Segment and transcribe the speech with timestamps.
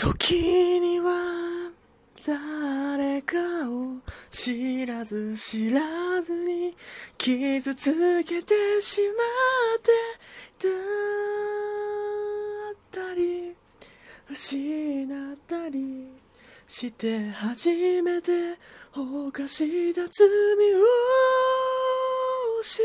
[0.00, 1.70] 時には
[2.26, 3.36] 誰か
[3.68, 3.98] を
[4.30, 6.74] 知らず知らずに
[7.18, 9.12] 傷つけてしま
[9.76, 10.72] ってだ
[12.72, 13.54] ったり
[14.30, 16.08] 失ったり
[16.66, 17.68] して初
[18.00, 18.32] めて
[18.94, 20.80] 犯した罪を
[22.62, 22.84] 知る。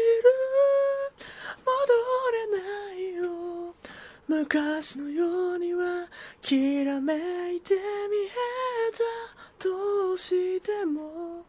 [1.64, 1.72] 戻
[2.34, 2.85] れない。
[4.38, 6.08] 昔のようには
[6.42, 7.14] きらめ
[7.56, 7.82] いて見え
[8.92, 11.46] たとしても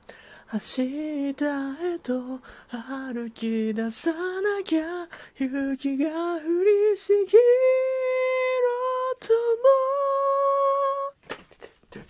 [0.53, 6.39] 明日へと歩き出さなきゃ雪が降
[6.93, 7.41] りしきろ
[9.19, 9.35] と
[12.01, 12.05] も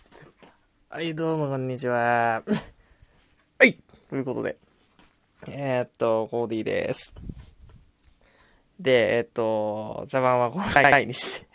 [0.90, 2.42] はいどうもこんにちは
[3.58, 3.78] はい
[4.10, 4.58] ということで
[5.48, 7.14] えー、っとコーディーです
[8.80, 11.46] で、えっと、茶番はこの回にして。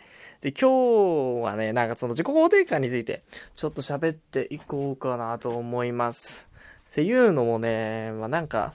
[0.42, 3.22] で、今日はね、なんかその自己肯定感について、
[3.54, 6.48] ちょっと喋っていこうかなと思います。
[6.90, 8.74] っていうのもね、まあなんか、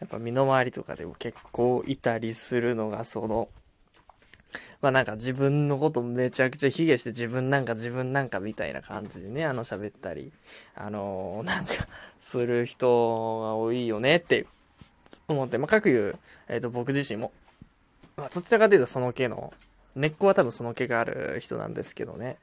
[0.00, 3.48] やっぱ身の回りとかでも結構いたりするのが、その、
[4.80, 10.32] まあなんか自分のことめちゃくちゃ卑下して自分なんか自分なんかみたいな感じでね、あの喋ったり、
[10.74, 11.72] あのー、なんか
[12.18, 14.46] する人が多いよねって
[15.28, 16.18] 思って、まあ各言う、
[16.48, 17.30] えっ、ー、と僕自身も
[18.20, 19.52] まあ、どちらかというとその系の、
[19.96, 22.36] 根っこは多分その系がある人なんですけどね。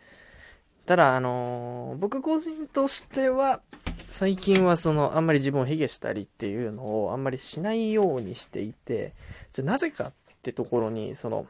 [0.88, 3.61] ただ、あのー、僕個人としては、
[4.08, 9.14] 最近はその、あんまり自分を卑下したりっていうのをあんまりしないようにしていて、
[9.53, 11.45] じゃなぜかってところに、その、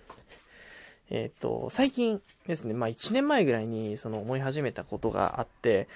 [1.09, 5.87] えっ、ー、と、最近ですね、まあ1年前ぐらいにその思い始めたことがあって、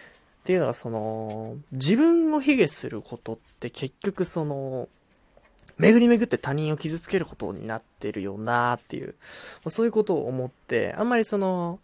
[0.42, 4.88] っていうのがその、自分を卑下することって結局その、
[5.82, 9.16] 巡り巡って他人を傷つけることになってるよなっていう、
[9.68, 11.80] そういうことを思って、あんまりその、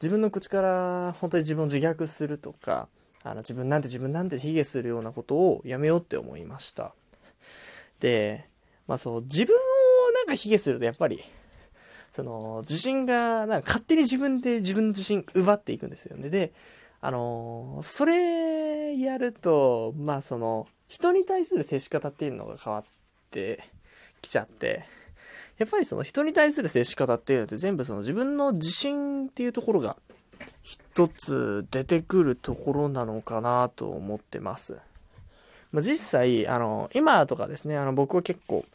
[0.00, 2.88] 自分の口から本当に自分を自虐するとか、
[3.24, 6.92] あの自分なんて自分なんて卑下するようなことをやめようって思いました。
[8.00, 8.48] で、
[8.88, 9.58] まあそう、自分を
[10.12, 11.22] なんか卑下するとやっぱり、
[12.10, 16.30] その、自信が、なんか勝手に自分で自分の自信奪っていくんですよね。
[16.30, 16.52] で、
[17.00, 22.84] あのそれやると、まあその、人に対する接し方っていうのが変わっ、
[23.32, 23.64] って
[24.20, 24.84] きちゃって、
[25.58, 29.96] やっぱりその人に対する接し方っていうのって全部その自分の自信っていうところが
[30.62, 34.76] 一つ出てくるところなのかなと思ってます。
[35.72, 38.66] まあ、実際、あの、今とかですね、あの僕は結構、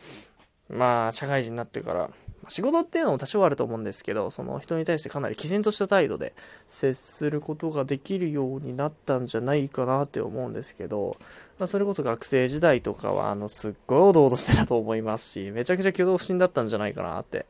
[0.69, 2.09] まあ社会人になってから
[2.49, 6.33] 仕事っていうのも多少あると思うんですけど、その人に対してかなり毅然とした態度で
[6.67, 11.17] 接することができるようになったんじゃないかなって思うんですけど、
[11.59, 17.45] まあ、それこそ学生時代とかは、あの、すっごいおどおどしてたと思いますし、めちゃくちゃ挙動不審だったんじゃないかなって。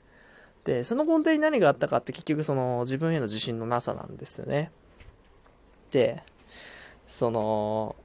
[0.63, 4.71] で、その根底に何があったかって結局その自分への自信のなさなんですよね。
[5.91, 6.23] で、
[7.07, 7.95] その、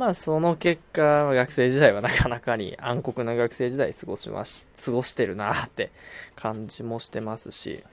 [0.00, 5.90] まあその結果、学生時代はなかなかに暗黒な学生時代過ごしまし、過ごしてるなって
[6.36, 7.84] 感じもしてますし、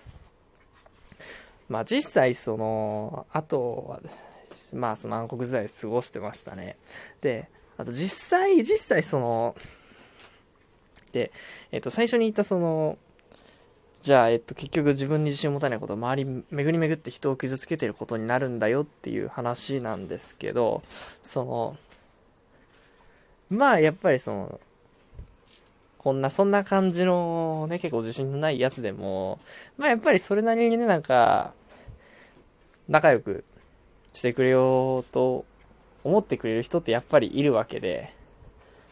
[1.67, 3.99] まあ実際その、あとは、
[4.73, 6.77] まあその暗黒時代過ごしてましたね。
[7.19, 9.57] で、あと実際、実際その、
[11.11, 11.33] で、
[11.73, 12.97] えっと最初に言ったその、
[14.01, 20.83] じゃあ、えっと、結局自分に自信を持たないこと、周り巡り巡って人を傷つけてることになるんだよっていう話なんですけど、
[21.21, 21.77] その、
[23.49, 24.59] まあ、やっぱりその、
[25.97, 29.39] こんな、そんな感じのね、結構自信のないやつでも、
[29.77, 31.53] まあやっぱりそれなりにね、なんか、
[32.87, 33.43] 仲良く
[34.13, 35.45] してくれようと
[36.03, 38.13] 思ってくれる人ってやっぱりいるわけで、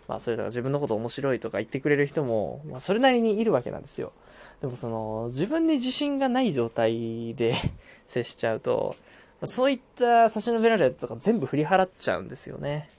[0.08, 4.12] まあそれとか自分のこと面白いとか言ってくれる人も、まあそれなりにいるわけなんですよ。
[4.62, 7.56] でもその、自分に自信がない状態で
[8.08, 8.96] 接しちゃうと、
[9.44, 12.90] そういった差し伸べられるとか全部振り払っちゃうんですよね。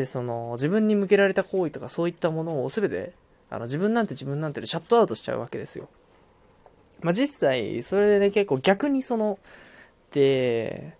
[0.00, 3.12] で、その、自分に向けられた好意とかそういったものを全て、
[3.50, 5.90] あの、自分なんて自分なんてでシャットアウトしちゃうわけですよ。
[7.02, 9.38] まあ、実際、それでね、結構逆にその、
[10.10, 10.96] で、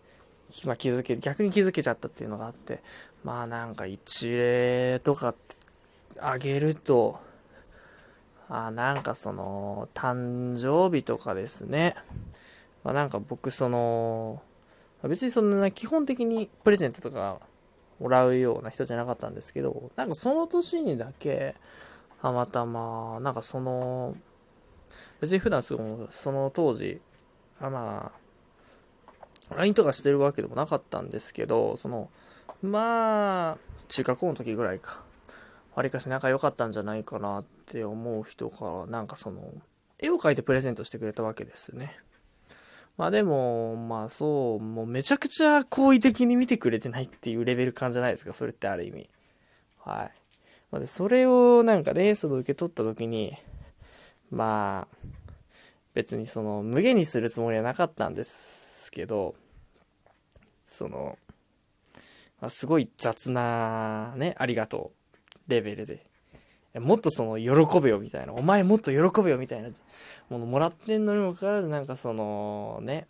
[0.67, 2.82] まあ、気づけ、逆に気づけちゃったっていうのがあって、
[3.25, 5.35] まあなんか一例とか
[6.19, 7.20] あげると、
[8.50, 11.94] あなんかその、誕生日とかですね。
[12.85, 14.43] まあなんか僕その、
[15.05, 17.41] 別にそんな基本的にプレゼントとか
[18.00, 21.55] もらうような人じゃなかったんですけど、なんかその年にだけ、
[22.23, 24.17] たまたま、なんかその、
[25.20, 27.00] 別に普段そのその当時、
[27.61, 28.12] あま
[29.50, 32.08] あ、LINE とかしてるわけでもなかったんですけど、その、
[32.62, 33.58] まあ、
[33.88, 35.03] 中学校の時ぐらいか。
[35.75, 39.53] わりかし仲良かったんじゃないかなって思う人が、なんかその、
[39.99, 41.99] 絵を描いてプレゼントしてくれたわけですね。
[43.00, 49.08] まあでも、まあそう、もうめちゃくちゃ好意的に見てくれてないっていうレベル感じゃないですか、それってある意味。
[49.79, 50.12] はい。
[50.70, 53.38] まあ、それをなんかね、その受け取った時に、
[54.31, 54.97] まあ、
[55.94, 59.35] 別にその無限にするつもりはなかったんですけど、
[60.67, 61.19] その、
[62.38, 64.93] まあ、すごい雑なね、ありがと
[65.49, 66.05] うレベルで。
[66.75, 69.70] もっとその喜べよみたいな、お前もっと喜べよみたいな
[70.28, 73.06] ものもらってんのにもかかわらずなんかそのね、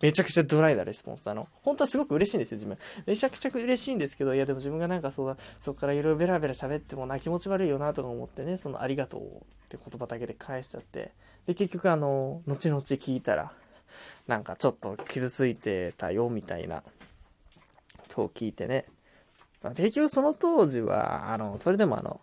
[0.00, 1.28] めちゃくちゃドライなレスポンス。
[1.28, 2.78] あの、本当はすごく嬉しいんですよ、自分。
[3.06, 9.26] めちゃくちゃ嬉しいんですけど、いやでも自分がなんかそうそこからいろいろベラベラ喋ってもな、気持ち悪いよなとか思ってね、そのありがとうっ
[9.68, 11.12] て言葉だけで返しちゃって。
[11.46, 13.52] で、結局あの、後々聞いたら、
[14.28, 16.84] なんかちょっと傷ついてたよみたいな、
[18.08, 18.84] と聞いてね。
[19.62, 22.20] まあ、結局その当時は、あの、それでもあの、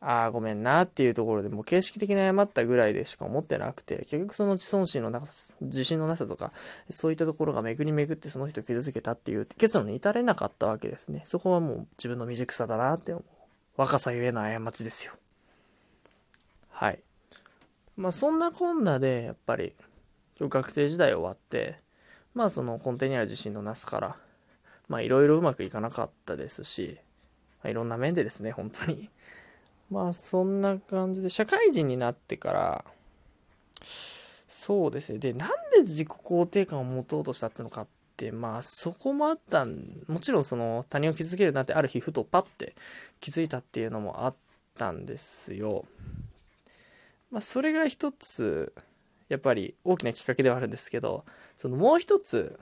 [0.00, 5.20] ああ、ごめんなっていうところでもう形式的に謝ったぐらいでしか思ってなくて、結局その自尊心のな
[5.60, 6.52] 自信のなさとか、
[6.90, 11.24] そういったところが巡り巡ってその人を傷つけたっていう結論に至れなかったわけですね。
[11.26, 13.24] そこはもう自分の未熟さだなって思う。
[13.76, 15.14] 若さゆえの過ちですよ。
[16.70, 17.00] はい。
[17.96, 19.74] まあそんなこんなで、やっぱり、
[20.38, 21.80] 今日学生時代終わって、
[22.34, 24.16] まあその根底にある自信のなすから、
[24.88, 26.98] まあいろいろうまくいかなかったですし、
[27.62, 29.10] まあ、いろんな面でですね、本当に。
[29.90, 32.84] まあそんな感じで、社会人になってから、
[34.48, 35.18] そうですね。
[35.18, 37.86] で、なんで自己肯定感を持とうとしたってのかっ
[38.16, 42.74] て、まあそこもあったん、もちろんその他人を傷つけるなってある日ふとパッて
[43.20, 44.34] 気づいたっていうのもあっ
[44.76, 45.84] たんですよ。
[47.30, 48.72] まあそれが一つ、
[49.28, 51.24] やっぱり大きなきっかけではあるんですけど、
[51.56, 52.58] そのもう一つ、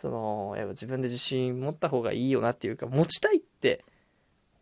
[0.00, 3.84] その、やっぱ自分で自信持った方がいいよなっていうか、持ちたいって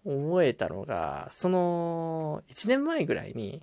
[0.04, 3.62] 思えたのが、その、1年前ぐらいに、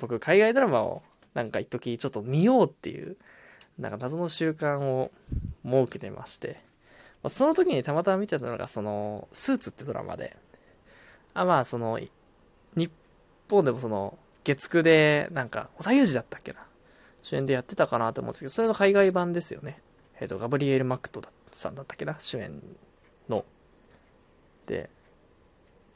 [0.00, 1.02] 僕、海外ドラマを、
[1.34, 3.18] なんか一時ちょっと見ようっていう、
[3.78, 5.10] なんか謎の習慣を
[5.64, 6.60] 設けてまして、
[7.28, 10.36] その時にたまたま見てたのが、その、スーツってドラマで、
[11.34, 12.00] あ、まあ、その、
[12.76, 12.90] 日
[13.48, 16.64] 本でもその、月9で、なんか、織田裕二だったっけな
[17.20, 19.82] 主演でやってたかなと思うんですけど、それの海外版ですよね。
[20.20, 21.22] えっ、ー、と、ガブリエル・マクト
[21.52, 22.60] さんだったっけな、主演
[23.28, 23.44] の。
[24.66, 24.90] で、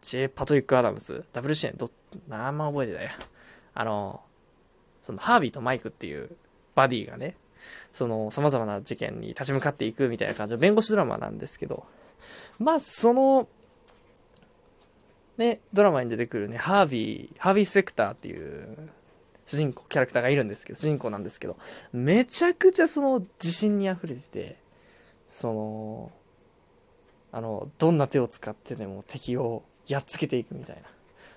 [0.03, 1.91] ジェイ・パトリック・アダムズ、ダブル主演、ど、
[2.31, 3.11] あんま覚えてないや。
[3.75, 4.23] あの、
[5.03, 6.31] その、ハービーとマイクっていう
[6.75, 7.37] バディがね、
[7.93, 11.87] その、様々な事件に立ち向かっていくみたいな感じの弁護士ドラマなんですけど、
[12.59, 13.49] まあ、その、
[15.37, 18.89] ね、ドラマに出てくるね、ハービー、ハービー・スペクターっていう
[19.47, 21.57] 主人公、キャラクターがいるんですけど、主人公なんですけど、
[21.93, 24.57] めちゃくちゃその自信に溢れてて、
[25.29, 26.13] その、
[27.33, 30.83] あの、どんな手を使ってでも敵をやっつけていくみたいな。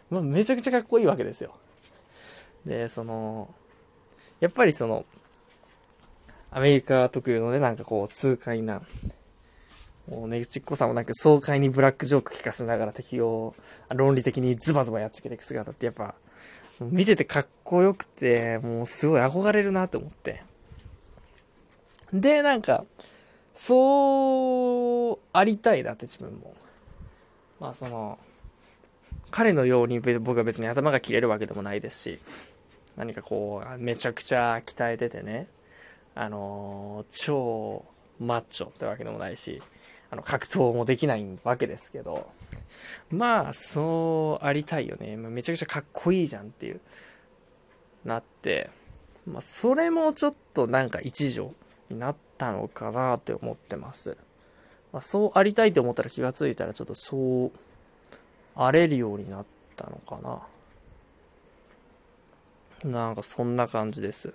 [0.10, 1.56] まあ、めちゃくちゃかっこいいわけですよ。
[2.66, 3.54] で、その、
[4.40, 5.06] やっぱりその、
[6.52, 8.82] アメリカ特有のね、なんかこう、痛快な、
[10.10, 13.54] もうねちっこさんもなく爽快にブラックジョーク聞かせながら敵を
[13.94, 16.16] 論理的にズバズバやっつけていく姿ってやっぱ
[16.82, 20.44] 見ててかっこよくて、もうすごい憧れるなって思って。
[22.14, 22.86] で、なんか、
[23.54, 26.56] そうありたいなって自分も。
[27.60, 28.20] まあその、
[29.32, 32.20] 彼のように僕は別に頭が切れるわけでもないですし、
[32.96, 35.48] 何かこう、めちゃくちゃ鍛えててね、
[36.16, 37.86] あのー、超
[38.20, 39.62] マッチョってわけでもないし、
[40.10, 42.30] あの、格闘もできないわけですけど、
[43.10, 45.18] まあ、そうありたいよね。
[45.18, 46.82] めちゃくちゃかっこいいじゃんっていう、
[48.06, 48.70] なって、
[49.26, 51.50] まあ、それもちょっとなんか一助
[51.90, 54.18] になったのかなって思ってます。
[54.94, 57.52] まあ、そうありたいと思ったら気がついたらちょっとそう
[58.56, 59.46] 荒れるようになっ
[59.76, 60.20] たのか
[62.84, 62.90] な。
[62.90, 64.34] なんかそんな感じです。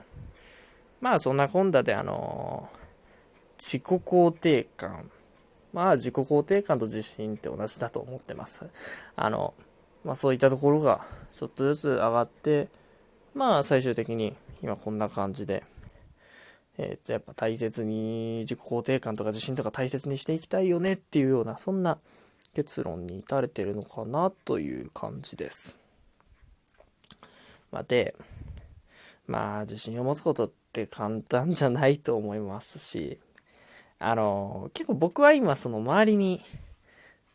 [1.01, 5.11] まあそんなこんだであのー、自己肯定感
[5.73, 8.63] まあ自己肯定感と自信って同じだと思ってます。
[9.17, 9.55] あの、
[10.05, 12.69] まあそういったところがちょっとずつ上がって、
[13.35, 15.65] まあ最終的に今こんな感じで、
[16.79, 21.99] えっ、とやっぱ大切に自己肯定感とか自信とか大切にしていきたいよねっていうような、そんな
[22.55, 25.79] 結論に至れてるのかなという感じです。
[27.71, 28.15] まあ、で、
[29.27, 33.19] まあ自信を持つことって簡単じゃないと思いますし、
[34.03, 36.43] あの、結構僕は今その周りに、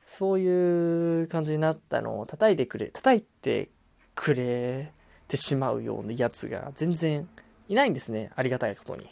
[0.06, 3.70] そういう感じになったのを叩いてくれ、叩いて
[4.16, 4.92] くれ
[5.28, 7.28] てしまうようなやつが全然
[7.68, 8.32] いないんですね。
[8.36, 9.10] ありがたいことに。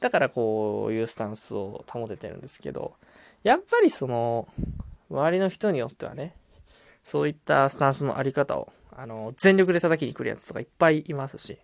[0.00, 2.94] だからこういうスタンスを保ててるんですけど、
[3.42, 4.48] やっぱりその、
[5.10, 6.34] 周りの人によってはね、
[7.04, 11.58] そういったスタンスのあり方を、あの、全力で叩きに来るやつとかいっぱいいますし、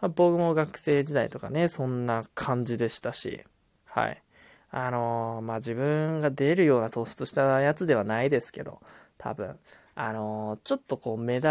[0.00, 3.44] ま、僕も学生時代とかね、そんな感じでしたし、
[3.86, 4.22] はい。
[4.76, 8.80] あのー、まあ、自分が出るような突出したやつではないですけど、
[9.18, 9.56] 多分、
[9.94, 11.48] あのー、ちょっとこう、目立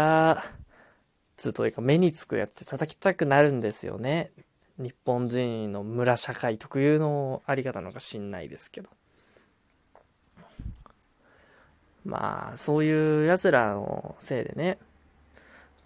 [1.34, 4.30] つというか、目につくやつって叩きたくなるんですよね。
[4.76, 8.90] 日本人の村社会特有のあり方なのか知んないですけど。
[12.04, 14.76] まあ、そういう奴らのせいでね、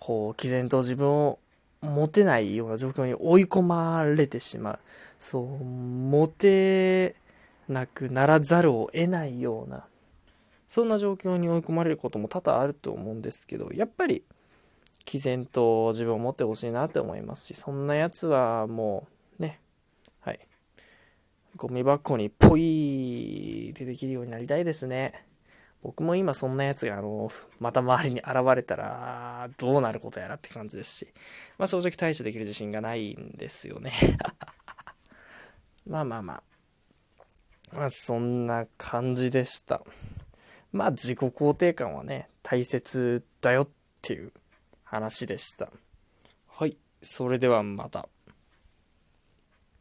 [0.00, 1.38] こう、毅然と自分を
[1.82, 4.78] 持てないような状況に追い込まれてしまう。
[5.20, 7.14] そう、持て
[7.68, 9.86] なくならざるを得ないような、
[10.68, 14.24] そんな状況に追い込まれることも多々あると思うんですけど、やっぱり、
[15.04, 19.06] 毅然と自分を持ってほしいなって思いますし、そんなやつはも
[19.38, 19.60] う、ね、
[20.20, 20.40] はい。
[21.56, 25.24] ゴミ箱にポイってできるようになりたいですね。
[25.82, 31.08] 僕も今そんなやつがあの、また周りに現れたら、どうなることやらって感じですし、
[31.56, 33.92] まあ正直対処できる自信がないんですよね。
[35.86, 36.42] まあまあまあ。
[37.72, 39.82] まあそんな感じでした。
[40.72, 43.68] まあ自己肯定感はね、大切だよっ
[44.02, 44.32] ていう
[44.84, 45.70] 話でした。
[46.46, 46.76] はい。
[47.02, 48.08] それではまた。